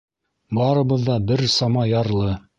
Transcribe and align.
Барыбыҙ 0.59 1.05
ҙа 1.11 1.19
бер 1.29 1.45
сама 1.59 1.87
ярлы. 1.93 2.35